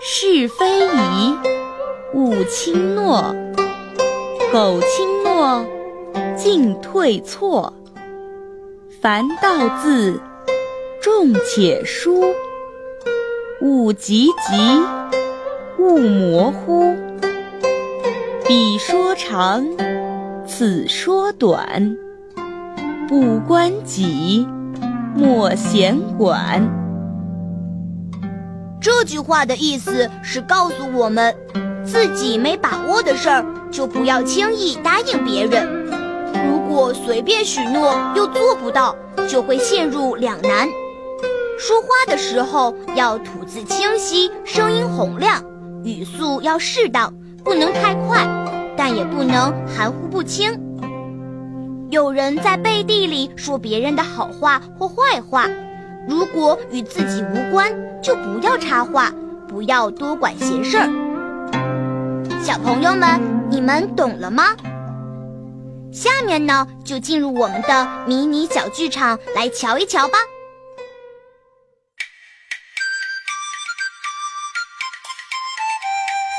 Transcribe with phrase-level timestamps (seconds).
[0.00, 1.34] 是非宜，
[2.14, 3.34] 勿轻诺。
[4.52, 5.66] 苟轻诺，
[6.36, 7.72] 进退错。
[9.00, 10.20] 凡道字，
[11.02, 12.24] 重且疏。
[13.60, 14.80] 勿急急，
[15.78, 16.94] 勿模糊。
[18.46, 19.66] 彼说长，
[20.46, 21.96] 此说短。
[23.08, 24.46] 不关己，
[25.16, 26.87] 莫闲管。
[28.80, 31.34] 这句话的意思是告诉我们，
[31.84, 35.66] 自己没把握的事儿，就不要轻易答应别人。
[36.48, 38.94] 如果随便许诺又做不到，
[39.28, 40.68] 就会陷入两难。
[41.58, 45.42] 说话的时候要吐字清晰，声音洪亮，
[45.82, 48.24] 语速要适当，不能太快，
[48.76, 50.56] 但也不能含糊不清。
[51.90, 55.48] 有人在背地里说别人的好话或坏话，
[56.08, 57.70] 如果与自己无关，
[58.02, 59.12] 就不要插话，
[59.46, 60.88] 不要多管闲事儿。
[62.42, 64.56] 小朋友们，你们懂了吗？
[65.92, 70.16] 下面呢，就进入我们的迷你小剧场来瞧一瞧吧。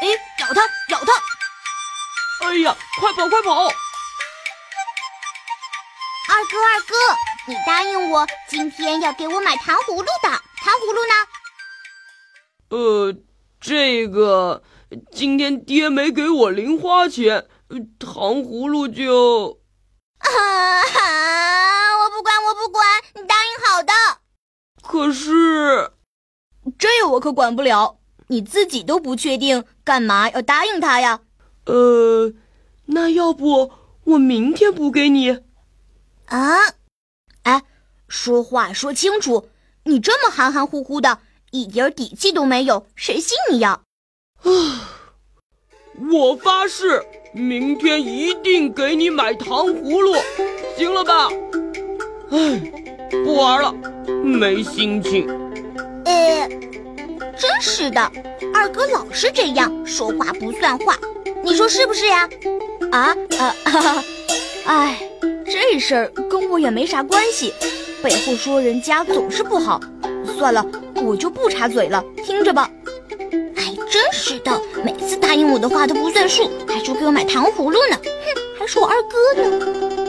[0.00, 0.08] 哎，
[0.40, 1.12] 咬它，咬它！
[2.48, 3.66] 哎呀，快跑，快跑！
[6.28, 6.94] 二哥，二哥，
[7.48, 11.14] 你答应我今天要给我买糖葫芦的，糖葫芦呢？
[12.68, 13.14] 呃，
[13.60, 14.62] 这个
[15.10, 17.48] 今天爹没给我零花钱，
[17.98, 19.58] 糖葫芦就……
[20.18, 20.28] 啊
[20.82, 22.04] 哈！
[22.04, 23.92] 我不管，我不管，你答应好的。
[24.80, 25.90] 可是，
[26.78, 27.98] 这我可管不了。
[28.28, 31.20] 你自己都不确定，干嘛要答应他呀？
[31.66, 32.32] 呃，
[32.86, 33.72] 那要不
[34.04, 35.40] 我明天补给你？
[36.26, 36.74] 啊？
[38.12, 39.48] 哎，说话说清楚！
[39.84, 41.18] 你这么含含糊糊的，
[41.50, 43.80] 一点底气都没有，谁信你呀？
[44.42, 44.90] 啊！
[46.10, 50.14] 我发誓，明天一定给你买糖葫芦，
[50.76, 51.30] 行了吧？
[52.30, 52.72] 哎，
[53.24, 53.72] 不玩了，
[54.22, 55.26] 没心情。
[56.04, 56.48] 呃。
[57.38, 58.12] 真是的，
[58.54, 60.96] 二哥老是这样说话不算话，
[61.42, 62.28] 你说是不是呀？
[62.92, 64.04] 啊啊哈！
[64.66, 65.10] 哎，
[65.46, 67.52] 这事儿跟我也没啥关系，
[68.02, 69.80] 背后说人家总是不好。
[70.36, 70.64] 算了，
[70.96, 72.68] 我就不插嘴了，听着吧。
[73.56, 80.01] 哎，真是的，每次答应我的话都不算数，还说给我买糖葫芦呢，哼，还是我二哥呢。